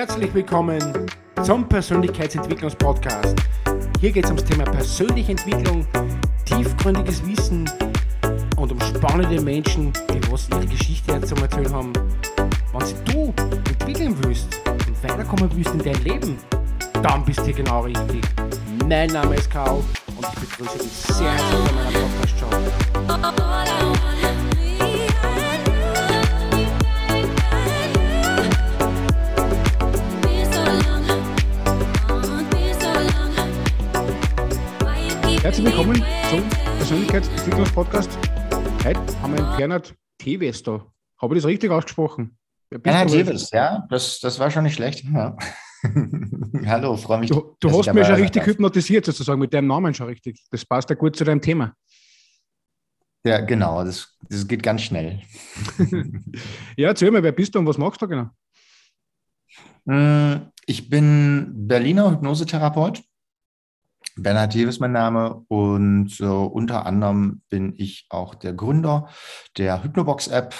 [0.00, 0.80] Herzlich willkommen
[1.42, 3.36] zum Persönlichkeitsentwicklungspodcast.
[4.00, 5.86] Hier geht es ums Thema persönliche Entwicklung,
[6.46, 7.70] tiefgründiges Wissen
[8.56, 11.92] und um spannende Menschen, die was ihre Geschichte zu erzählen haben.
[12.72, 13.34] Wenn du
[13.68, 16.38] entwickeln willst und weiterkommen willst in dein Leben,
[17.02, 18.22] dann bist du genau richtig.
[18.88, 19.84] Mein Name ist Karl
[20.16, 22.48] und ich begrüße dich sehr herzlich bei meiner Podcast-Show.
[35.50, 38.16] Herzlich willkommen zum Persönlichkeitsentwicklungspodcast.
[38.84, 40.86] Heute haben wir einen Bernhard Teves da.
[41.20, 42.38] Habe ich das richtig ausgesprochen?
[42.70, 45.04] Bernhard Teves, ja, das, das war schon nicht schlecht.
[45.12, 45.36] Ja.
[46.66, 47.30] Hallo, freue mich.
[47.30, 50.40] Du, du hast mich schon richtig hypnotisiert, sozusagen, mit deinem Namen schon richtig.
[50.52, 51.74] Das passt ja gut zu deinem Thema.
[53.26, 55.20] Ja, genau, das, das geht ganz schnell.
[56.76, 58.28] ja, erzähl mir, wer bist du und was machst du genau?
[59.84, 63.02] Hm, ich bin Berliner Hypnosetherapeut
[64.22, 69.08] Bernhard Tew ist mein Name und äh, unter anderem bin ich auch der Gründer
[69.56, 70.54] der Hypnobox-App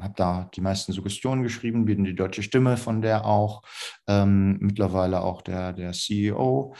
[0.00, 3.62] habe da die meisten Suggestionen geschrieben, bin die deutsche Stimme von der auch,
[4.08, 6.74] ähm, mittlerweile auch der, der CEO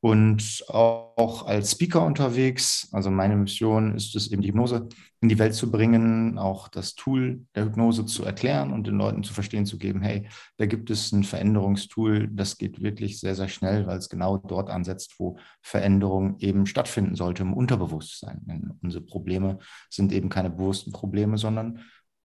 [0.00, 2.88] und auch als Speaker unterwegs.
[2.92, 4.88] Also meine Mission ist es eben die Hypnose
[5.20, 9.22] in die Welt zu bringen, auch das Tool der Hypnose zu erklären und den Leuten
[9.22, 10.26] zu verstehen zu geben, hey,
[10.56, 14.70] da gibt es ein Veränderungstool, das geht wirklich sehr, sehr schnell, weil es genau dort
[14.70, 18.40] ansetzt, wo Veränderung eben stattfinden sollte im Unterbewusstsein.
[18.46, 19.58] Denn unsere Probleme
[19.90, 21.80] sind eben keine bewussten Probleme, sondern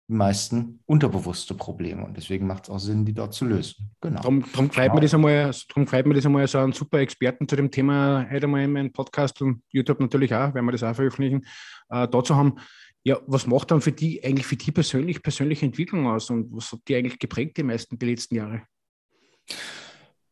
[0.07, 2.05] meisten unterbewusste Probleme.
[2.05, 3.91] Und deswegen macht es auch Sinn, die dort zu lösen.
[4.01, 4.21] Genau.
[4.21, 4.95] Darum, darum freut genau.
[4.95, 8.27] mir das einmal, darum freut mir das einmal, so einen super Experten zu dem Thema
[8.29, 11.45] heute einmal in meinem Podcast und YouTube natürlich auch, werden wir das auch veröffentlichen,
[11.89, 12.55] äh, dazu haben.
[13.03, 16.71] Ja, was macht dann für die eigentlich für die persönlich persönliche Entwicklung aus und was
[16.71, 18.63] hat die eigentlich geprägt die meisten die letzten Jahre?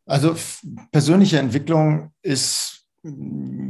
[0.05, 0.35] Also
[0.91, 2.87] persönliche Entwicklung ist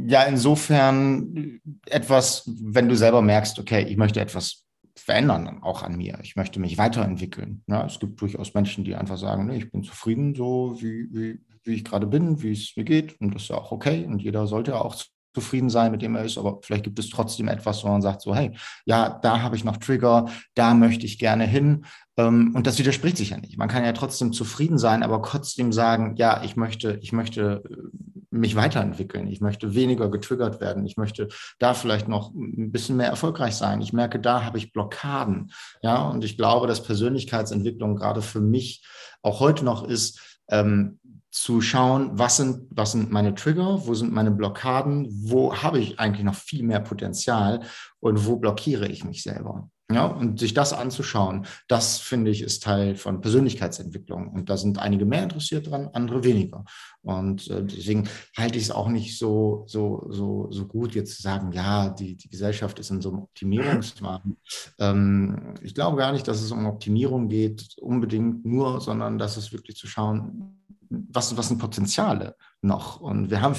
[0.06, 4.63] ja insofern etwas, wenn du selber merkst, okay, ich möchte etwas
[5.04, 6.18] verändern, auch an mir.
[6.22, 7.62] Ich möchte mich weiterentwickeln.
[7.66, 11.40] Ja, es gibt durchaus Menschen, die einfach sagen, nee, ich bin zufrieden, so wie, wie,
[11.62, 13.20] wie ich gerade bin, wie es mir geht.
[13.20, 14.04] Und das ist ja auch okay.
[14.06, 14.96] Und jeder sollte auch
[15.34, 16.38] zufrieden sein, mit dem er ist.
[16.38, 18.52] Aber vielleicht gibt es trotzdem etwas, wo man sagt, so, hey,
[18.86, 21.84] ja, da habe ich noch Trigger, da möchte ich gerne hin.
[22.16, 23.58] Ähm, und das widerspricht sich ja nicht.
[23.58, 28.13] Man kann ja trotzdem zufrieden sein, aber trotzdem sagen, ja, ich möchte, ich möchte äh,
[28.34, 29.28] mich weiterentwickeln.
[29.28, 30.84] Ich möchte weniger getriggert werden.
[30.86, 31.28] Ich möchte
[31.58, 33.80] da vielleicht noch ein bisschen mehr erfolgreich sein.
[33.80, 35.52] Ich merke, da habe ich Blockaden.
[35.82, 38.84] Ja, und ich glaube, dass Persönlichkeitsentwicklung gerade für mich
[39.22, 40.98] auch heute noch ist, ähm,
[41.30, 45.98] zu schauen, was sind, was sind meine Trigger, wo sind meine Blockaden, wo habe ich
[45.98, 47.60] eigentlich noch viel mehr Potenzial
[47.98, 49.68] und wo blockiere ich mich selber.
[49.92, 54.28] Ja, und sich das anzuschauen, das finde ich ist Teil von Persönlichkeitsentwicklung.
[54.28, 56.64] Und da sind einige mehr interessiert dran, andere weniger.
[57.02, 61.22] Und äh, deswegen halte ich es auch nicht so, so, so, so gut, jetzt zu
[61.22, 64.38] sagen, ja, die, die Gesellschaft ist in so einem Optimierungswahn.
[64.78, 69.52] Ähm, ich glaube gar nicht, dass es um Optimierung geht, unbedingt nur, sondern dass es
[69.52, 73.00] wirklich zu schauen, was, was sind Potenziale noch?
[73.00, 73.54] Und wir haben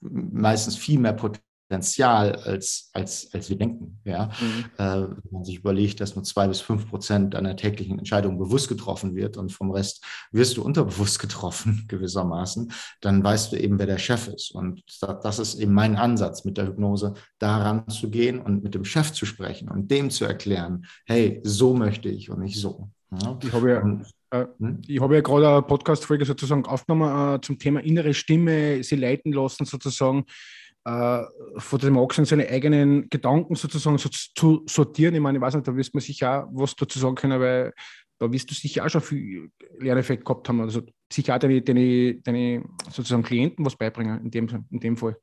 [0.00, 3.98] meistens viel mehr Potenzial Potenzial, als, als, als wir denken.
[4.04, 4.30] Ja?
[4.40, 4.64] Mhm.
[4.78, 8.68] Äh, wenn man sich überlegt, dass nur zwei bis fünf Prozent deiner täglichen Entscheidungen bewusst
[8.68, 13.86] getroffen wird und vom Rest wirst du unterbewusst getroffen, gewissermaßen, dann weißt du eben, wer
[13.86, 14.52] der Chef ist.
[14.52, 18.84] Und das ist eben mein Ansatz mit der Hypnose, daran zu gehen und mit dem
[18.84, 22.90] Chef zu sprechen und dem zu erklären, hey, so möchte ich und nicht so.
[23.10, 23.38] Ja?
[23.42, 24.82] Ich habe ja, und, äh, hm?
[24.86, 29.32] Ich habe ja gerade eine Podcast-Folge sozusagen aufgenommen äh, zum Thema innere Stimme, sie leiten
[29.32, 30.26] lassen sozusagen
[30.86, 31.24] äh,
[31.58, 35.16] von dem Ochsen seine eigenen Gedanken sozusagen so zu sortieren.
[35.16, 37.72] Ich meine, ich weiß nicht, da wirst man sicher auch was dazu sagen können, weil
[38.20, 40.60] da wirst du sicher auch schon viel Lerneffekt gehabt haben.
[40.60, 40.82] Also
[41.12, 45.16] sicher auch deine, deine, deine sozusagen Klienten was beibringen in dem, in dem Fall.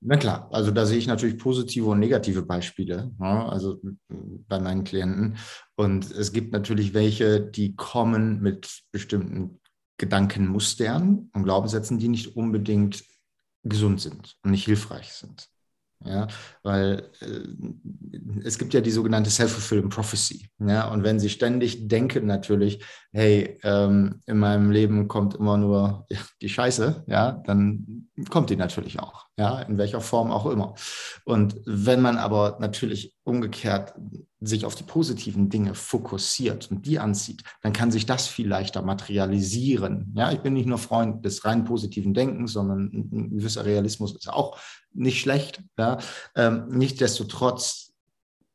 [0.00, 4.84] Na klar, also da sehe ich natürlich positive und negative Beispiele, ja, also bei meinen
[4.84, 5.38] Klienten.
[5.74, 9.60] Und es gibt natürlich welche, die kommen mit bestimmten
[9.98, 13.04] Gedankenmustern und Glaubenssätzen, die nicht unbedingt
[13.64, 15.48] gesund sind und nicht hilfreich sind.
[16.04, 16.26] Ja,
[16.62, 20.48] weil äh, es gibt ja die sogenannte Self-Fulfilling Prophecy.
[20.58, 26.06] Ja, und wenn sie ständig denken natürlich, hey, ähm, in meinem Leben kommt immer nur
[26.40, 30.74] die Scheiße, ja, dann kommt die natürlich auch, ja, in welcher Form auch immer.
[31.26, 33.94] Und wenn man aber natürlich umgekehrt
[34.40, 38.82] sich auf die positiven Dinge fokussiert und die anzieht, dann kann sich das viel leichter
[38.82, 40.12] materialisieren.
[40.16, 44.28] Ja, ich bin nicht nur Freund des rein positiven Denkens, sondern ein gewisser Realismus ist
[44.28, 44.58] auch
[44.92, 45.62] nicht schlecht.
[45.78, 45.98] Ja,
[46.34, 47.92] ähm, nichtsdestotrotz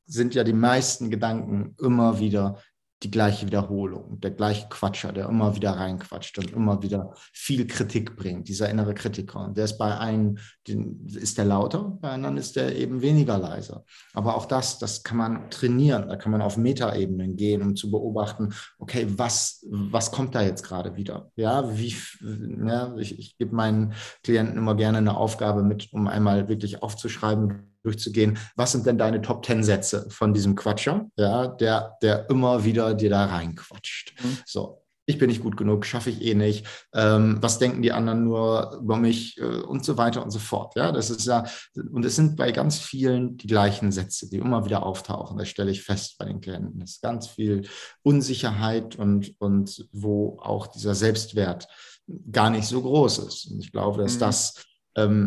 [0.07, 2.57] sind ja die meisten Gedanken immer wieder
[3.04, 8.16] die gleiche Wiederholung, der gleiche Quatscher, der immer wieder reinquatscht und immer wieder viel Kritik
[8.16, 9.46] bringt, dieser innere Kritiker.
[9.46, 13.86] Und der ist bei einem, ist der lauter, bei anderen ist der eben weniger leiser.
[14.14, 17.92] Aber auch das, das kann man trainieren, da kann man auf Metaebenen gehen, um zu
[17.92, 21.32] beobachten, okay, was, was kommt da jetzt gerade wieder?
[21.36, 21.96] Ja, wie,
[22.66, 23.94] ja, ich, ich gebe meinen
[24.24, 29.22] Klienten immer gerne eine Aufgabe mit, um einmal wirklich aufzuschreiben, durchzugehen, was sind denn deine
[29.22, 34.13] Top Ten Sätze von diesem Quatscher, ja, der, der immer wieder dir da reinquatscht.
[34.22, 34.38] Mhm.
[34.45, 38.25] So, ich bin nicht gut genug, schaffe ich eh nicht, ähm, was denken die anderen
[38.25, 40.75] nur über mich äh, und so weiter und so fort.
[40.75, 41.45] Ja, das ist ja,
[41.92, 45.38] und es sind bei ganz vielen die gleichen Sätze, die immer wieder auftauchen.
[45.38, 46.81] Das stelle ich fest bei den Klienten.
[46.81, 47.68] Es ist ganz viel
[48.04, 51.69] Unsicherheit und, und wo auch dieser Selbstwert
[52.30, 53.51] gar nicht so groß ist.
[53.51, 54.19] Und ich glaube, dass mhm.
[54.19, 54.66] das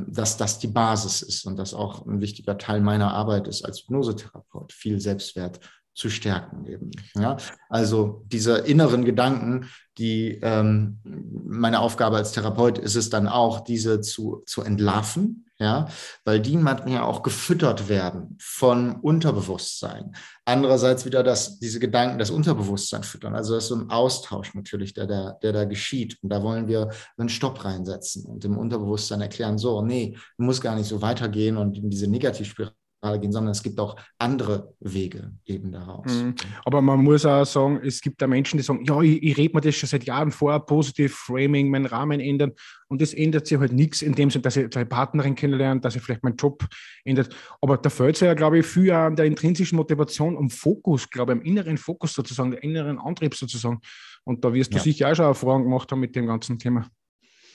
[0.08, 3.82] dass das die Basis ist und das auch ein wichtiger Teil meiner Arbeit ist als
[3.82, 5.60] Hypnosetherapeut, viel Selbstwert
[5.94, 6.90] zu stärken eben.
[7.14, 7.36] Ja?
[7.68, 14.00] Also diese inneren Gedanken, die ähm, meine Aufgabe als Therapeut ist es dann auch, diese
[14.00, 15.88] zu, zu entlarven, ja,
[16.24, 20.16] weil die manchmal auch gefüttert werden von Unterbewusstsein.
[20.46, 23.34] Andererseits wieder, dass diese Gedanken das Unterbewusstsein füttern.
[23.34, 26.16] Also das ist so ein Austausch natürlich, der da, der da geschieht.
[26.22, 26.88] Und da wollen wir
[27.18, 31.58] einen Stopp reinsetzen und dem Unterbewusstsein erklären, so, nee, du musst gar nicht so weitergehen
[31.58, 36.12] und in diese Negativspirale gehen, sondern es gibt auch andere Wege eben daraus.
[36.12, 36.34] Mhm.
[36.64, 39.54] Aber man muss auch sagen, es gibt da Menschen, die sagen, ja, ich, ich rede
[39.54, 42.52] mir das schon seit Jahren vor, positiv Framing, meinen Rahmen ändern
[42.88, 45.96] und es ändert sich halt nichts in dem Sinne, dass ich eine Partnerin kennenlerne, dass
[45.96, 46.66] ich vielleicht meinen Job
[47.04, 47.34] ändert.
[47.60, 51.32] Aber da fällt es ja, glaube ich, viel an der intrinsischen Motivation, um Fokus, glaube
[51.32, 53.80] ich, am inneren Fokus sozusagen, der inneren Antrieb sozusagen.
[54.24, 54.82] Und da wirst du ja.
[54.82, 56.86] sicher auch schon Erfahrungen gemacht haben mit dem ganzen Thema.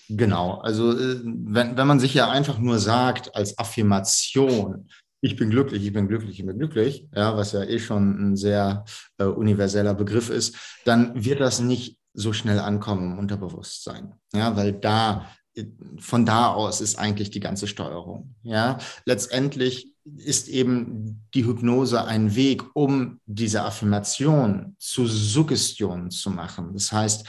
[0.08, 4.88] Genau, also äh, wenn, wenn man sich ja einfach nur sagt als Affirmation,
[5.26, 8.36] ich bin glücklich, ich bin glücklich, ich bin glücklich, ja, was ja eh schon ein
[8.36, 8.86] sehr
[9.18, 10.56] äh, universeller Begriff ist,
[10.86, 14.14] dann wird das nicht so schnell ankommen im Unterbewusstsein.
[14.34, 15.26] Ja, weil da,
[15.98, 18.36] von da aus ist eigentlich die ganze Steuerung.
[18.44, 26.74] Ja, letztendlich ist eben die Hypnose ein Weg, um diese Affirmation zu Suggestionen zu machen.
[26.74, 27.26] Das heißt,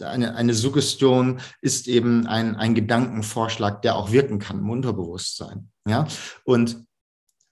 [0.00, 5.70] eine, eine Suggestion ist eben ein, ein Gedankenvorschlag, der auch wirken kann im Unterbewusstsein.
[5.86, 6.06] Ja,
[6.44, 6.84] und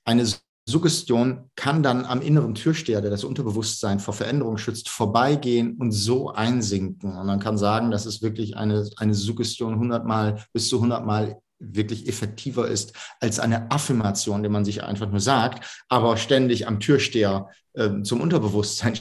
[0.05, 0.27] eine
[0.65, 6.31] Suggestion kann dann am inneren Türsteher, der das Unterbewusstsein vor Veränderung schützt, vorbeigehen und so
[6.31, 7.17] einsinken.
[7.17, 11.05] Und man kann sagen, dass es wirklich eine, eine Suggestion 100 Mal bis zu 100
[11.05, 16.67] Mal wirklich effektiver ist als eine Affirmation, die man sich einfach nur sagt, aber ständig
[16.67, 18.99] am Türsteher äh, zum Unterbewusstsein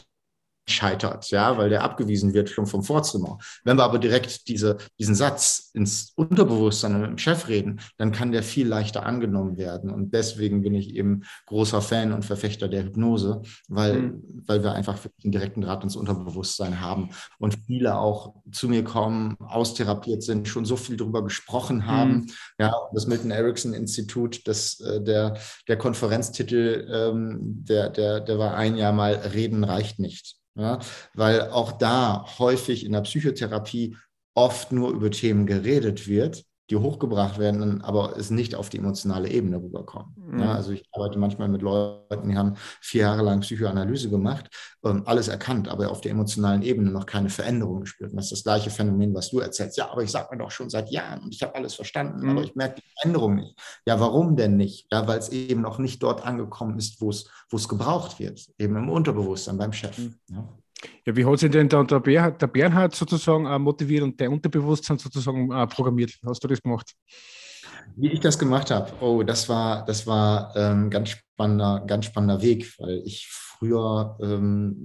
[0.72, 3.38] scheitert, ja, weil der abgewiesen wird schon vom Vorzimmer.
[3.64, 8.32] Wenn wir aber direkt diese, diesen Satz ins Unterbewusstsein mit dem Chef reden, dann kann
[8.32, 9.90] der viel leichter angenommen werden.
[9.92, 14.44] Und deswegen bin ich eben großer Fan und Verfechter der Hypnose, weil, mhm.
[14.46, 19.38] weil wir einfach einen direkten Draht ins Unterbewusstsein haben und viele auch zu mir kommen,
[19.40, 22.12] austherapiert sind, schon so viel darüber gesprochen haben.
[22.12, 22.28] Mhm.
[22.60, 28.56] Ja, das Milton Erickson Institut, das, äh, der, der Konferenztitel, ähm, der, der, der war
[28.56, 30.41] ein Jahr mal Reden reicht nicht.
[30.56, 30.80] Ja,
[31.14, 33.96] weil auch da häufig in der Psychotherapie
[34.34, 39.30] oft nur über Themen geredet wird, die hochgebracht werden, aber es nicht auf die emotionale
[39.30, 40.16] Ebene rüberkommen.
[40.16, 40.40] Mhm.
[40.40, 44.50] Ja, also ich arbeite manchmal mit Leuten, die haben vier Jahre lang Psychoanalyse gemacht,
[44.86, 48.12] ähm, alles erkannt, aber auf der emotionalen Ebene noch keine Veränderung gespürt.
[48.12, 49.78] Und das ist das gleiche Phänomen, was du erzählst.
[49.78, 52.30] Ja, aber ich sage mir doch schon seit Jahren und ich habe alles verstanden, mhm.
[52.30, 53.60] aber ich merke die Veränderung nicht.
[53.86, 54.88] Ja, warum denn nicht?
[54.92, 58.90] Ja, weil es eben noch nicht dort angekommen ist, wo es gebraucht wird, eben im
[58.90, 59.98] Unterbewusstsein beim Chef.
[59.98, 60.16] Mhm.
[60.30, 60.48] Ja.
[61.06, 65.52] Ja, wie hat sich denn der, der, Bernhard, sozusagen äh, motiviert und der Unterbewusstsein sozusagen
[65.52, 66.12] äh, programmiert?
[66.26, 66.94] Hast du das gemacht?
[67.96, 72.42] Wie ich das gemacht habe, oh, das war, das war ähm, ganz spannender, ganz spannender
[72.42, 73.28] Weg, weil ich
[73.62, 74.76] früher ähm,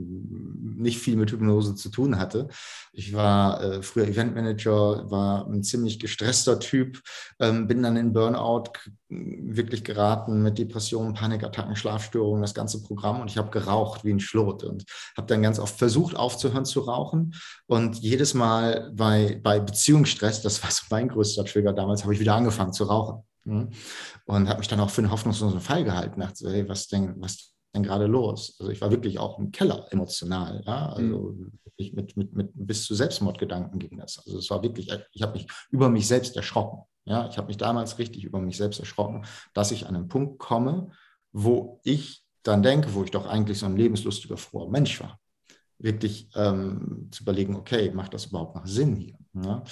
[0.77, 2.49] nicht viel mit Hypnose zu tun hatte.
[2.93, 7.01] Ich war äh, früher Eventmanager, war ein ziemlich gestresster Typ,
[7.41, 8.73] ähm, bin dann in Burnout
[9.09, 14.21] wirklich geraten mit Depressionen, Panikattacken, Schlafstörungen, das ganze Programm und ich habe geraucht wie ein
[14.21, 14.85] Schlot und
[15.17, 17.35] habe dann ganz oft versucht aufzuhören zu rauchen
[17.67, 22.21] und jedes Mal bei, bei Beziehungsstress, das war so mein größter Trigger damals, habe ich
[22.21, 23.23] wieder angefangen zu rauchen.
[23.47, 23.71] Mhm.
[24.27, 26.21] Und habe mich dann auch für einen hoffnungslosen Fall gehalten.
[26.21, 28.57] Dachte so, hey, was denn, was denn gerade los?
[28.59, 30.63] Also ich war wirklich auch im Keller emotional.
[30.67, 30.91] Ja?
[30.91, 31.53] Also mhm.
[31.79, 34.19] mit, mit, mit bis zu Selbstmordgedanken ging das.
[34.19, 36.83] Also es war wirklich, ich habe mich über mich selbst erschrocken.
[37.05, 37.29] Ja?
[37.29, 39.25] Ich habe mich damals richtig über mich selbst erschrocken,
[39.55, 40.91] dass ich an einen Punkt komme,
[41.33, 45.19] wo ich dann denke, wo ich doch eigentlich so ein lebenslustiger, froher Mensch war.
[45.79, 49.19] Wirklich ähm, zu überlegen, okay, macht das überhaupt noch Sinn hier?
[49.35, 49.63] Ja?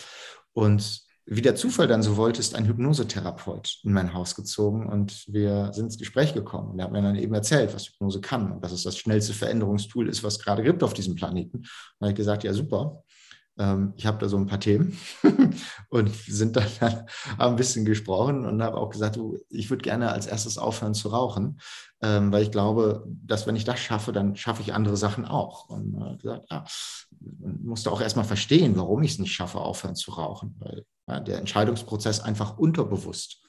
[0.52, 5.24] Und wie der Zufall dann so wollte, ist ein Hypnosetherapeut in mein Haus gezogen und
[5.26, 6.72] wir sind ins Gespräch gekommen.
[6.72, 9.32] Und er hat mir dann eben erzählt, was Hypnose kann und dass es das schnellste
[9.32, 11.58] Veränderungstool ist, was gerade gibt auf diesem Planeten.
[11.58, 11.66] Und
[11.98, 13.02] da habe ich gesagt, ja super,
[13.58, 14.98] ähm, ich habe da so ein paar Themen
[15.88, 16.66] und sind dann
[17.38, 21.08] ein bisschen gesprochen und habe auch gesagt, du, ich würde gerne als erstes aufhören zu
[21.08, 21.58] rauchen,
[22.02, 25.70] ähm, weil ich glaube, dass wenn ich das schaffe, dann schaffe ich andere Sachen auch.
[25.70, 26.64] Und äh, gesagt, ja,
[27.62, 31.38] musste auch erstmal verstehen, warum ich es nicht schaffe, aufhören zu rauchen, weil ja, der
[31.38, 33.42] Entscheidungsprozess einfach unterbewusst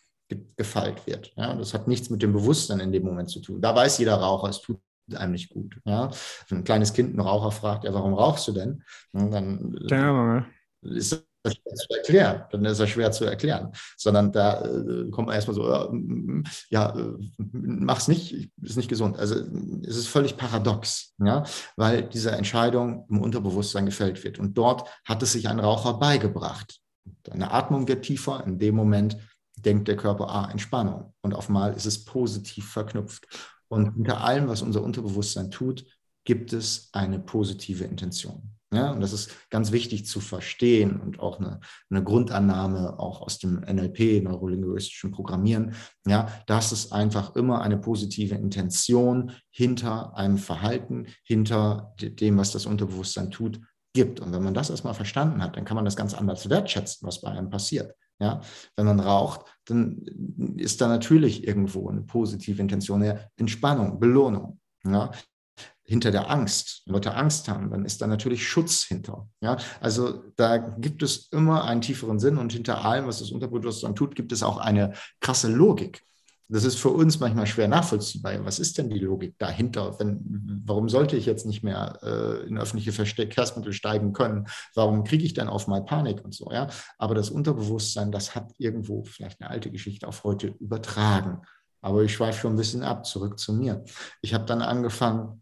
[0.57, 1.33] gefeilt wird.
[1.35, 3.61] Ja, das hat nichts mit dem Bewusstsein in dem Moment zu tun.
[3.61, 4.79] Da weiß jeder Raucher, es tut
[5.13, 5.79] einem nicht gut.
[5.85, 6.09] Ja?
[6.49, 8.83] Wenn ein kleines Kind einen Raucher fragt, ja, warum rauchst du denn?
[9.11, 10.45] Und dann ja,
[10.81, 12.43] ist das schwer zu erklären.
[12.51, 13.71] Dann ist das schwer zu erklären.
[13.97, 19.17] Sondern da äh, kommt man erstmal so, äh, ja, äh, mach's nicht, ist nicht gesund.
[19.17, 19.35] Also
[19.83, 21.43] es ist völlig paradox, ja,
[21.75, 24.39] weil diese Entscheidung im Unterbewusstsein gefällt wird.
[24.39, 26.79] Und dort hat es sich ein Raucher beigebracht.
[27.23, 28.43] Deine Atmung wird tiefer.
[28.45, 29.17] In dem Moment
[29.57, 31.13] denkt der Körper, ah, Entspannung.
[31.21, 33.27] Und auf einmal ist es positiv verknüpft.
[33.67, 35.85] Und hinter allem, was unser Unterbewusstsein tut,
[36.23, 38.55] gibt es eine positive Intention.
[38.73, 43.37] Ja, und das ist ganz wichtig zu verstehen und auch eine, eine Grundannahme auch aus
[43.37, 51.05] dem NLP, neurolinguistischen Programmieren, ja, dass es einfach immer eine positive Intention hinter einem Verhalten,
[51.23, 53.61] hinter dem, was das Unterbewusstsein tut,
[53.95, 54.19] gibt.
[54.19, 57.21] Und wenn man das erstmal verstanden hat, dann kann man das ganz anders wertschätzen, was
[57.21, 57.95] bei einem passiert.
[58.19, 58.41] Ja,
[58.77, 60.03] wenn man raucht, dann
[60.55, 64.59] ist da natürlich irgendwo eine positive Intention, ja, Entspannung, Belohnung.
[64.85, 65.11] Ja,
[65.83, 69.27] hinter der Angst, wenn Leute Angst haben, dann ist da natürlich Schutz hinter.
[69.41, 73.95] Ja, also da gibt es immer einen tieferen Sinn und hinter allem, was das Unterbewusstsein
[73.95, 76.01] tut, gibt es auch eine krasse Logik.
[76.47, 78.45] Das ist für uns manchmal schwer nachvollziehbar.
[78.45, 79.99] Was ist denn die Logik dahinter?
[79.99, 84.47] Wenn, warum sollte ich jetzt nicht mehr äh, in öffentliche Verkehrsmittel steigen können?
[84.75, 86.51] Warum kriege ich dann auf mal Panik und so?
[86.51, 86.69] Ja?
[86.99, 91.41] Aber das Unterbewusstsein, das hat irgendwo vielleicht eine alte Geschichte auf heute übertragen.
[91.81, 93.83] Aber ich schweife schon ein bisschen ab, zurück zu mir.
[94.21, 95.41] Ich habe dann angefangen,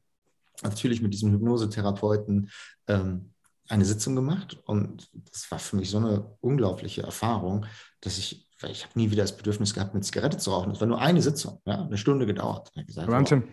[0.61, 2.49] natürlich mit diesem Hypnosetherapeuten
[2.87, 3.33] ähm,
[3.69, 7.65] eine Sitzung gemacht und das war für mich so eine unglaubliche Erfahrung,
[8.01, 10.71] dass ich ich habe nie wieder das Bedürfnis gehabt, eine Zigarette zu rauchen.
[10.71, 12.71] Das war nur eine Sitzung, ja, eine Stunde gedauert.
[12.75, 13.43] Gesagt, Wahnsinn.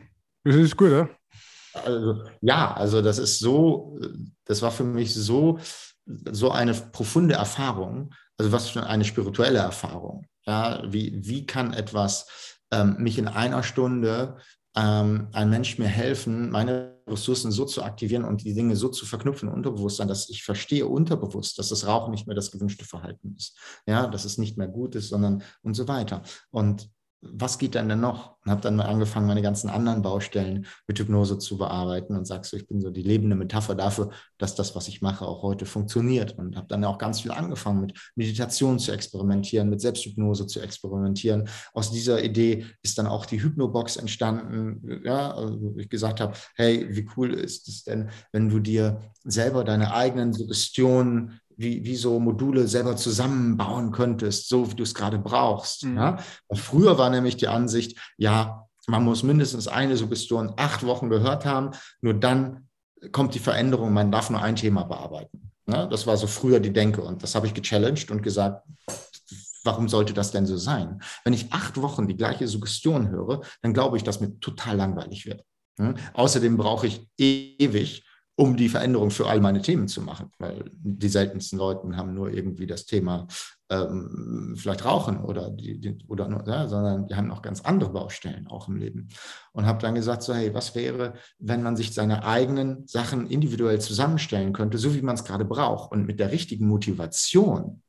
[0.44, 1.08] Das ist gut, ja?
[1.72, 3.98] Also, ja, also das ist so,
[4.44, 5.58] das war für mich so,
[6.06, 10.26] so eine profunde Erfahrung, also was für eine spirituelle Erfahrung.
[10.46, 14.38] Ja, wie, wie kann etwas ähm, mich in einer Stunde
[14.76, 19.06] ähm, ein Mensch mir helfen, meine Ressourcen so zu aktivieren und die Dinge so zu
[19.06, 23.56] verknüpfen, Unterbewusstsein, dass ich verstehe unterbewusst, dass das Rauchen nicht mehr das gewünschte Verhalten ist.
[23.86, 26.22] Ja, dass es nicht mehr gut ist, sondern und so weiter.
[26.50, 26.90] Und
[27.22, 28.36] was geht dann denn noch?
[28.44, 32.56] Und habe dann angefangen, meine ganzen anderen Baustellen mit Hypnose zu bearbeiten und sagst so,
[32.56, 36.38] ich bin so die lebende Metapher dafür, dass das, was ich mache, auch heute funktioniert.
[36.38, 41.48] Und habe dann auch ganz viel angefangen, mit Meditation zu experimentieren, mit Selbsthypnose zu experimentieren.
[41.74, 46.86] Aus dieser Idee ist dann auch die Hypnobox entstanden, ja, also ich gesagt habe, hey,
[46.90, 52.18] wie cool ist es denn, wenn du dir selber deine eigenen Suggestionen wie, wie so
[52.18, 55.84] Module selber zusammenbauen könntest, so wie du es gerade brauchst.
[55.84, 55.96] Mhm.
[55.96, 56.18] Ja?
[56.52, 61.72] Früher war nämlich die Ansicht, ja, man muss mindestens eine Suggestion acht Wochen gehört haben,
[62.00, 62.68] nur dann
[63.12, 65.52] kommt die Veränderung, man darf nur ein Thema bearbeiten.
[65.66, 65.86] Ja?
[65.86, 68.66] Das war so früher die Denke und das habe ich gechallenged und gesagt,
[69.62, 71.02] warum sollte das denn so sein?
[71.24, 75.26] Wenn ich acht Wochen die gleiche Suggestion höre, dann glaube ich, dass mir total langweilig
[75.26, 75.44] wird.
[75.78, 75.92] Ja?
[76.14, 78.02] Außerdem brauche ich ewig,
[78.40, 80.30] um die Veränderung für all meine Themen zu machen.
[80.38, 83.26] Weil die seltensten Leute haben nur irgendwie das Thema
[83.68, 88.46] ähm, vielleicht Rauchen oder, die, die, oder ja, sondern die haben noch ganz andere Baustellen
[88.46, 89.08] auch im Leben.
[89.52, 93.78] Und habe dann gesagt, so hey, was wäre, wenn man sich seine eigenen Sachen individuell
[93.78, 97.82] zusammenstellen könnte, so wie man es gerade braucht und mit der richtigen Motivation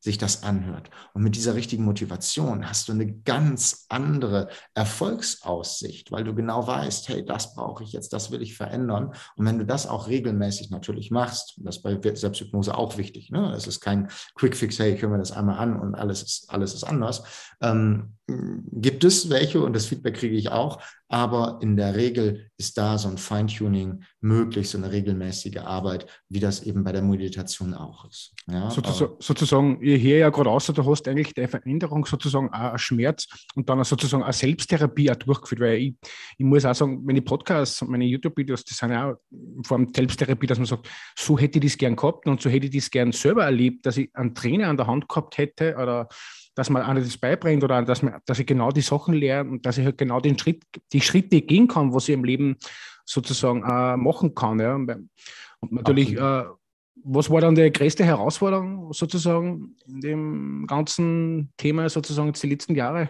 [0.00, 0.90] sich das anhört.
[1.12, 7.08] Und mit dieser richtigen Motivation hast du eine ganz andere Erfolgsaussicht, weil du genau weißt,
[7.10, 9.12] hey, das brauche ich jetzt, das will ich verändern.
[9.36, 13.52] Und wenn du das auch regelmäßig natürlich machst, das ist bei Selbsthypnose auch wichtig, ne?
[13.54, 16.72] es ist kein Quickfix, hey, ich höre mir das einmal an und alles ist, alles
[16.72, 17.22] ist anders.
[17.60, 18.16] Ähm,
[18.72, 22.96] gibt es welche und das Feedback kriege ich auch, aber in der Regel ist da
[22.96, 28.08] so ein Feintuning möglich, so eine regelmäßige Arbeit, wie das eben bei der Meditation auch
[28.08, 28.32] ist.
[28.46, 32.78] Ja, sozusagen, sozusagen, ich höre ja gerade aus, du hast eigentlich der Veränderung sozusagen auch
[32.78, 35.94] Schmerz und dann sozusagen eine Selbsttherapie auch durchgeführt, weil ich,
[36.38, 39.88] ich muss auch sagen, meine Podcasts und meine YouTube-Videos, die sind ja auch in Form
[39.92, 42.90] Selbsttherapie, dass man sagt, so hätte ich das gern gehabt und so hätte ich das
[42.90, 46.08] gern selber erlebt, dass ich einen Trainer an der Hand gehabt hätte oder
[46.60, 49.64] dass man einer das beibringt oder dass, man, dass ich genau die Sachen lerne und
[49.64, 50.62] dass ich halt genau den Schritt,
[50.92, 52.58] die Schritte gehen kann, was ich im Leben
[53.06, 54.60] sozusagen äh, machen kann.
[54.60, 54.74] Ja.
[54.74, 56.44] Und natürlich äh,
[57.02, 62.74] was war dann die größte Herausforderung sozusagen in dem ganzen Thema sozusagen jetzt die letzten
[62.74, 63.08] Jahre?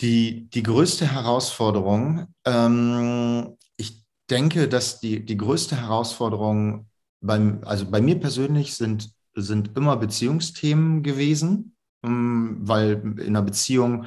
[0.00, 6.88] Die, die größte Herausforderung, ähm, ich denke, dass die, die größte Herausforderung
[7.20, 11.75] beim, also bei mir persönlich sind, sind immer Beziehungsthemen gewesen,
[12.06, 14.06] weil in einer Beziehung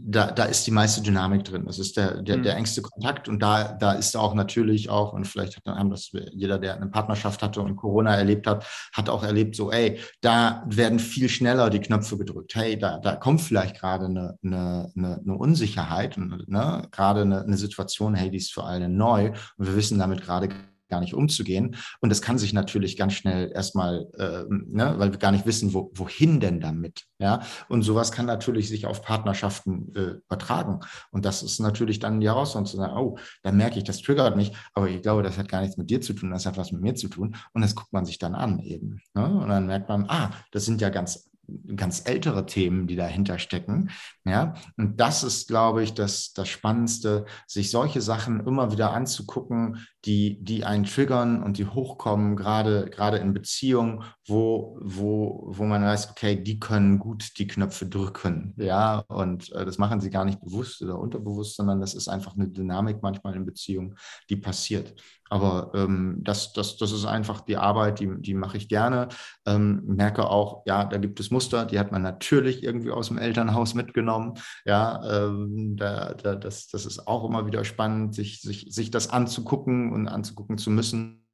[0.00, 1.64] da, da ist die meiste Dynamik drin.
[1.66, 2.42] Das ist der, der, mhm.
[2.44, 6.10] der engste Kontakt und da, da ist auch natürlich auch, und vielleicht hat, haben das
[6.32, 10.64] jeder, der eine Partnerschaft hatte und Corona erlebt hat, hat auch erlebt, so, ey, da
[10.68, 12.54] werden viel schneller die Knöpfe gedrückt.
[12.54, 16.86] Hey, da, da kommt vielleicht gerade eine, eine, eine, eine Unsicherheit, ne?
[16.90, 20.48] gerade eine, eine Situation, hey, die ist für alle neu und wir wissen damit gerade
[20.88, 21.76] gar nicht umzugehen.
[22.00, 25.74] Und das kann sich natürlich ganz schnell erstmal, äh, ne, weil wir gar nicht wissen,
[25.74, 27.04] wo, wohin denn damit.
[27.20, 30.80] Ja, und sowas kann natürlich sich auf Partnerschaften äh, übertragen.
[31.10, 34.36] Und das ist natürlich dann die Herausforderung zu sagen, oh, dann merke ich, das triggert
[34.36, 36.70] mich, aber ich glaube, das hat gar nichts mit dir zu tun, das hat was
[36.70, 37.36] mit mir zu tun.
[37.52, 39.00] Und das guckt man sich dann an eben.
[39.14, 39.26] Ne?
[39.26, 41.27] Und dann merkt man, ah, das sind ja ganz
[41.76, 43.90] ganz ältere Themen, die dahinter stecken.
[44.24, 49.86] Ja, und das ist, glaube ich, das, das Spannendste, sich solche Sachen immer wieder anzugucken,
[50.04, 55.82] die, die einen triggern und die hochkommen, gerade, gerade in Beziehungen, wo, wo, wo man
[55.82, 58.54] weiß, okay, die können gut die Knöpfe drücken.
[58.56, 62.36] Ja, und äh, das machen sie gar nicht bewusst oder unterbewusst, sondern das ist einfach
[62.36, 63.96] eine Dynamik manchmal in Beziehungen,
[64.30, 64.94] die passiert.
[65.30, 69.08] Aber ähm, das, das, das ist einfach die Arbeit, die, die mache ich gerne.
[69.46, 73.18] Ähm, merke auch, ja, da gibt es Muster, die hat man natürlich irgendwie aus dem
[73.18, 74.34] Elternhaus mitgenommen.
[74.64, 79.10] Ja, ähm, da, da, das, das ist auch immer wieder spannend, sich, sich, sich das
[79.10, 81.26] anzugucken und anzugucken zu müssen.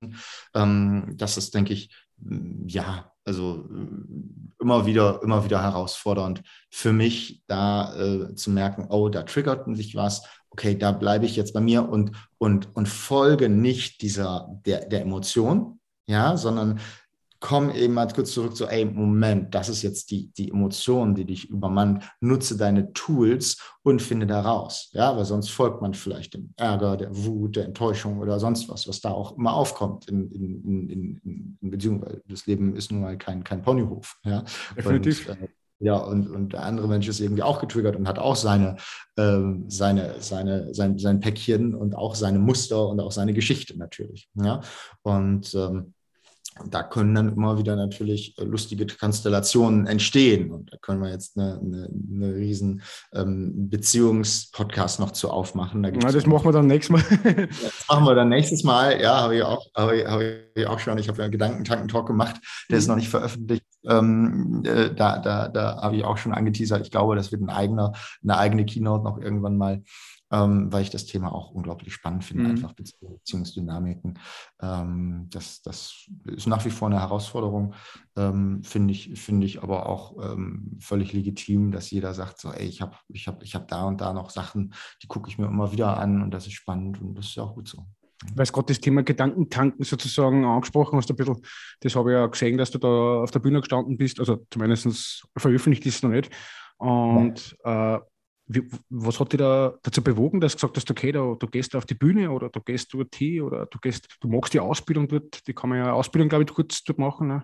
[0.55, 1.91] Ähm, das ist, denke ich,
[2.67, 3.69] ja, also
[4.61, 9.95] immer wieder, immer wieder herausfordernd für mich, da äh, zu merken, oh, da triggert sich
[9.95, 10.23] was
[10.55, 15.03] okay, da bleibe ich jetzt bei mir und, und, und folge nicht dieser, der, der
[15.03, 16.79] Emotion, ja, sondern
[17.41, 21.25] komm eben mal kurz zurück zu, ey, Moment, das ist jetzt die, die Emotion, die
[21.25, 22.05] dich übermannt.
[22.21, 24.91] Nutze deine Tools und finde da raus.
[24.93, 28.87] Ja, weil sonst folgt man vielleicht dem Ärger, der Wut, der Enttäuschung oder sonst was,
[28.87, 33.03] was da auch immer aufkommt in, in, in, in Beziehung, weil das Leben ist nun
[33.03, 34.19] mal kein, kein Ponyhof.
[34.25, 34.45] Ja?
[34.77, 35.29] Definitiv.
[35.29, 35.49] Und, äh,
[35.81, 38.77] ja, und, und der andere Mensch ist irgendwie auch getriggert und hat auch seine,
[39.17, 44.29] ähm, seine, seine, sein, sein Päckchen und auch seine Muster und auch seine Geschichte natürlich.
[44.35, 44.61] Ja?
[45.03, 45.94] Und ähm,
[46.71, 50.53] da können dann immer wieder natürlich äh, lustige Konstellationen entstehen.
[50.53, 55.83] Und da können wir jetzt eine, eine, eine riesen ähm, Beziehungspodcast noch zu aufmachen.
[55.83, 57.03] Da Na, das machen wir dann nächstes Mal.
[57.49, 59.01] das machen wir dann nächstes Mal.
[59.01, 60.99] Ja, habe ich auch, habe ich, habe ich auch schon.
[60.99, 62.37] Ich habe ja einen Gedankentanken-Talk gemacht,
[62.69, 62.79] der mhm.
[62.79, 63.65] ist noch nicht veröffentlicht.
[63.87, 66.83] Ähm, äh, da da, da habe ich auch schon angeteasert.
[66.83, 69.83] Ich glaube, das wird ein eigener, eine eigene Keynote noch irgendwann mal
[70.35, 72.51] ähm, weil ich das Thema auch unglaublich spannend finde, mhm.
[72.51, 74.19] einfach Beziehungsdynamiken.
[74.61, 77.75] Ähm, das, das ist nach wie vor eine Herausforderung,
[78.17, 82.67] ähm, finde ich, finde ich aber auch ähm, völlig legitim, dass jeder sagt, so, ey,
[82.67, 85.47] ich habe ich hab, ich hab da und da noch Sachen, die gucke ich mir
[85.47, 87.87] immer wieder an und das ist spannend und das ist ja auch gut so.
[88.35, 91.43] Weil gerade das Thema Gedankentanken sozusagen angesprochen hast, ein bisschen,
[91.81, 92.89] das habe ich ja gesehen, dass du da
[93.23, 96.31] auf der Bühne gestanden bist, also zumindest veröffentlicht ist es noch nicht.
[96.79, 97.99] Und äh,
[98.47, 101.75] wie, was hat dich da dazu bewogen, dass du gesagt hast, okay, da, du gehst
[101.75, 105.09] auf die Bühne oder du gehst dort hin oder du gehst, du magst die Ausbildung
[105.09, 107.29] dort, die kann man ja Ausbildung, glaube ich, kurz dort machen.
[107.29, 107.43] Ne?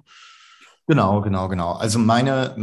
[0.87, 1.73] Genau, genau, genau.
[1.73, 2.55] Also meine,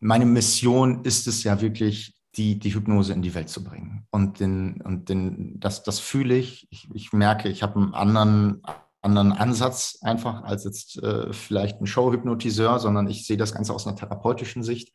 [0.00, 4.06] meine Mission ist es ja wirklich, die, die Hypnose in die Welt zu bringen.
[4.10, 6.68] Und, den, und den, das, das fühle ich.
[6.70, 6.88] ich.
[6.94, 8.62] Ich merke, ich habe einen anderen
[9.08, 13.86] anderen Ansatz einfach als jetzt äh, vielleicht ein Showhypnotiseur, sondern ich sehe das Ganze aus
[13.86, 14.92] einer therapeutischen Sicht,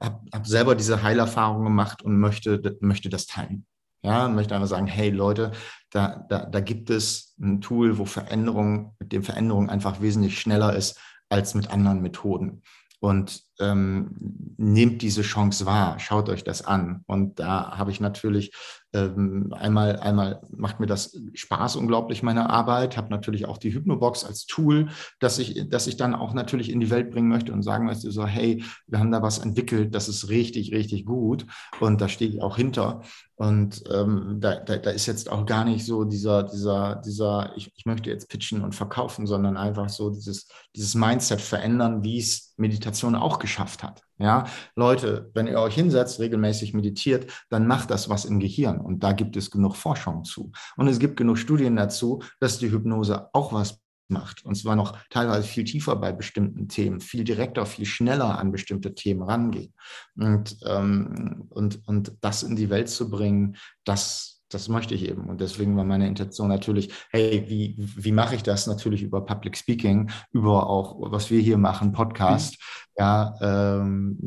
[0.00, 3.66] habe hab selber diese Heilerfahrung gemacht und möchte, möchte das teilen.
[4.02, 5.52] Ja, möchte einfach sagen, hey Leute,
[5.90, 10.74] da, da, da gibt es ein Tool, wo Veränderung, mit dem Veränderung einfach wesentlich schneller
[10.74, 12.62] ist als mit anderen Methoden.
[13.00, 14.10] Und ähm,
[14.56, 17.02] nehmt diese Chance wahr, schaut euch das an.
[17.06, 18.52] Und da habe ich natürlich
[18.92, 24.24] ähm, einmal, einmal macht mir das Spaß unglaublich, meine Arbeit, habe natürlich auch die Hypnobox
[24.24, 24.88] als Tool,
[25.20, 28.10] dass ich, dass ich dann auch natürlich in die Welt bringen möchte und sagen möchte,
[28.10, 31.46] so, hey, wir haben da was entwickelt, das ist richtig, richtig gut
[31.78, 33.02] und da stehe ich auch hinter.
[33.36, 37.72] Und ähm, da, da, da ist jetzt auch gar nicht so dieser, dieser, dieser, ich,
[37.74, 42.52] ich möchte jetzt pitchen und verkaufen, sondern einfach so dieses, dieses Mindset verändern, wie es
[42.58, 44.02] Meditation auch geschafft hat.
[44.18, 48.80] Ja, Leute, wenn ihr euch hinsetzt, regelmäßig meditiert, dann macht das was im Gehirn.
[48.80, 50.52] Und da gibt es genug Forschung zu.
[50.76, 54.44] Und es gibt genug Studien dazu, dass die Hypnose auch was macht.
[54.44, 58.94] Und zwar noch teilweise viel tiefer bei bestimmten Themen, viel direkter, viel schneller an bestimmte
[58.94, 59.72] Themen rangehen.
[60.16, 65.28] Und, ähm, und, und das in die Welt zu bringen, das das möchte ich eben.
[65.28, 68.66] Und deswegen war meine Intention natürlich, hey, wie, wie mache ich das?
[68.66, 72.58] Natürlich über Public Speaking, über auch, was wir hier machen, Podcast.
[72.58, 72.92] Mhm.
[72.98, 74.18] Ja, ähm,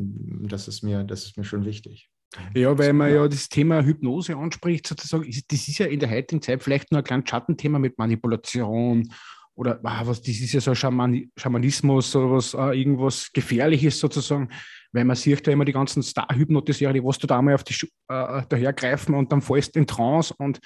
[0.48, 2.10] das ist mir, das ist mir schon wichtig.
[2.54, 6.42] Ja, weil man ja das Thema Hypnose anspricht, sozusagen, das ist ja in der heutigen
[6.42, 9.08] Zeit vielleicht nur ein kleines Schattenthema mit Manipulation
[9.54, 14.48] oder ah, was, das ist ja so Schaman Schamanismus oder was, ah, irgendwas Gefährliches sozusagen,
[14.94, 17.74] weil man sieht ja immer die ganzen Star-Hypnotiseure, die was du da mal auf die
[18.08, 20.60] äh, dahergreifen und dann fallst in Trance und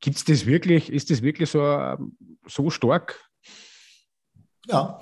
[0.00, 1.96] gibt es das wirklich, ist das wirklich so, äh,
[2.46, 3.18] so stark?
[4.66, 5.00] Ja,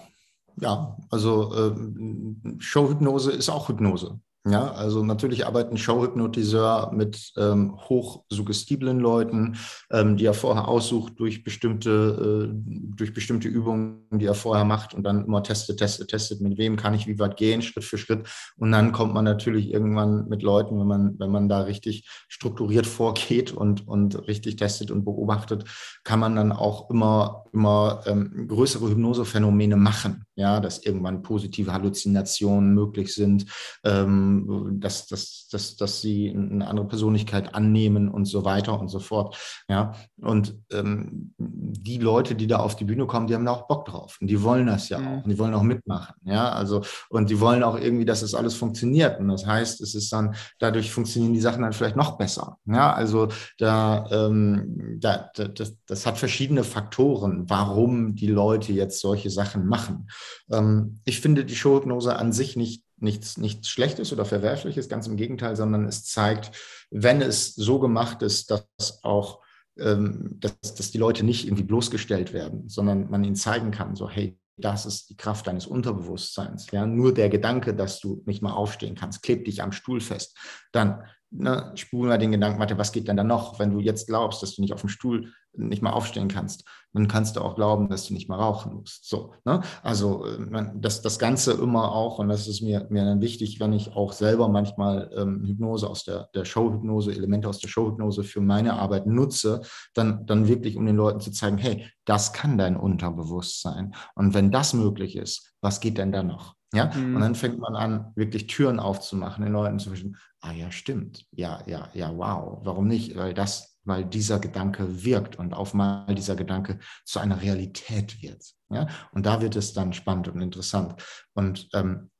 [0.60, 4.20] ja, also äh, Showhypnose ist auch Hypnose.
[4.46, 9.58] Ja, also natürlich arbeitet ein Showhypnotiseur mit ähm, hochsuggestiblen Leuten,
[9.90, 12.54] ähm, die er vorher aussucht durch bestimmte, äh,
[12.96, 16.76] durch bestimmte Übungen, die er vorher macht und dann immer testet, testet, testet, mit wem
[16.76, 18.26] kann ich wie weit gehen, Schritt für Schritt.
[18.56, 22.86] Und dann kommt man natürlich irgendwann mit Leuten, wenn man, wenn man da richtig strukturiert
[22.86, 25.64] vorgeht und, und richtig testet und beobachtet,
[26.04, 30.24] kann man dann auch immer, immer ähm, größere Hypnosephänomene machen.
[30.36, 33.46] Ja, dass irgendwann positive Halluzinationen möglich sind.
[33.82, 34.37] Ähm,
[34.80, 39.36] dass, dass, dass, dass sie eine andere Persönlichkeit annehmen und so weiter und so fort.
[39.68, 43.66] Ja, und ähm, die Leute, die da auf die Bühne kommen, die haben da auch
[43.66, 45.06] Bock drauf und die wollen das ja mhm.
[45.08, 46.14] auch und die wollen auch mitmachen.
[46.24, 49.18] Ja, also und die wollen auch irgendwie, dass es das alles funktioniert.
[49.20, 52.58] Und das heißt, es ist dann, dadurch funktionieren die Sachen dann vielleicht noch besser.
[52.66, 59.30] Ja, also da, ähm, da das, das hat verschiedene Faktoren, warum die Leute jetzt solche
[59.30, 60.08] Sachen machen.
[60.50, 65.16] Ähm, ich finde die Showhypnose an sich nicht nichts, nichts Schlechtes oder Verwerfliches, ganz im
[65.16, 66.52] Gegenteil, sondern es zeigt,
[66.90, 69.40] wenn es so gemacht ist, dass auch
[69.78, 74.08] ähm, dass, dass die Leute nicht irgendwie bloßgestellt werden, sondern man ihnen zeigen kann, so
[74.08, 76.70] hey, das ist die Kraft deines Unterbewusstseins.
[76.72, 80.36] Ja, nur der Gedanke, dass du nicht mal aufstehen kannst, klebt dich am Stuhl fest.
[80.72, 84.08] Dann ne, spulen wir den Gedanken, warte, was geht denn da noch, wenn du jetzt
[84.08, 87.54] glaubst, dass du nicht auf dem Stuhl nicht mal aufstehen kannst, dann kannst du auch
[87.54, 89.08] glauben, dass du nicht mal rauchen musst.
[89.08, 89.60] So, ne?
[89.82, 93.72] Also äh, das, das Ganze immer auch, und das ist mir, mir dann wichtig, wenn
[93.72, 98.40] ich auch selber manchmal ähm, Hypnose aus der, der Showhypnose, Elemente aus der Showhypnose für
[98.40, 99.60] meine Arbeit nutze,
[99.94, 103.94] dann, dann wirklich, um den Leuten zu zeigen, hey, das kann dein Unterbewusstsein.
[104.14, 106.54] Und wenn das möglich ist, was geht denn da noch?
[106.74, 107.14] Ja, mhm.
[107.14, 111.24] und dann fängt man an, wirklich Türen aufzumachen, den Leuten zu verstehen, ah ja, stimmt,
[111.30, 113.16] ja, ja, ja, wow, warum nicht?
[113.16, 118.44] Weil das weil dieser Gedanke wirkt und auf mal dieser Gedanke zu einer Realität wird.
[118.70, 118.86] Ja?
[119.12, 121.02] Und da wird es dann spannend und interessant.
[121.34, 122.10] Und ähm,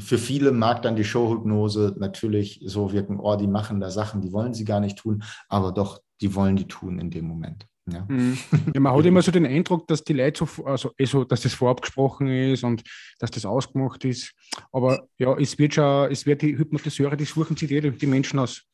[0.00, 4.32] für viele mag dann die Showhypnose natürlich so wirken, oh, die machen da Sachen, die
[4.32, 7.66] wollen sie gar nicht tun, aber doch, die wollen die tun in dem Moment.
[7.92, 8.04] Ja.
[8.08, 8.38] Mhm.
[8.74, 8.80] ja.
[8.80, 12.28] man hat immer so den Eindruck, dass die Leute so, also, also, dass das vorabgesprochen
[12.28, 12.82] ist und
[13.18, 14.32] dass das ausgemacht ist.
[14.72, 18.38] Aber ja, es wird schon, es wird die Hypnotiseure, die suchen sich die, die Menschen
[18.38, 18.64] aus